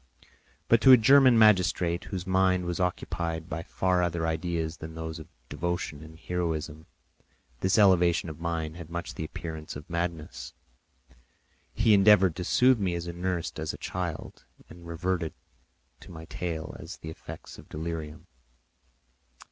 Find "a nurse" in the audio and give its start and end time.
13.05-13.51